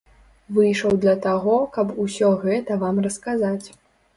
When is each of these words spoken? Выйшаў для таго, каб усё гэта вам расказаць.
Выйшаў 0.57 0.95
для 1.03 1.13
таго, 1.27 1.57
каб 1.75 1.93
усё 2.07 2.33
гэта 2.47 2.81
вам 2.85 2.95
расказаць. 3.09 3.67